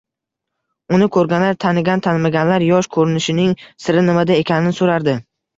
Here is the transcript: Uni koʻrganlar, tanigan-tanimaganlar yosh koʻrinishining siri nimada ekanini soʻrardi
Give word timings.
Uni 0.97 1.07
koʻrganlar, 1.17 1.57
tanigan-tanimaganlar 1.65 2.65
yosh 2.71 2.89
koʻrinishining 2.97 3.55
siri 3.87 4.07
nimada 4.11 4.43
ekanini 4.45 4.79
soʻrardi 4.81 5.17